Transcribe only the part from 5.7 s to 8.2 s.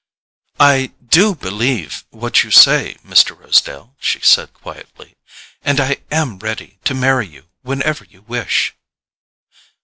I am ready to marry you whenever